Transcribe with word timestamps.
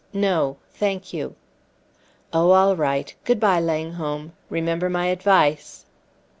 "No, 0.13 0.57
thank 0.73 1.13
you." 1.13 1.35
"Oh, 2.33 2.49
all 2.53 2.75
right! 2.75 3.13
Good 3.23 3.39
by, 3.39 3.59
Langholm; 3.59 4.33
remember 4.49 4.89
my 4.89 5.05
advice." 5.05 5.85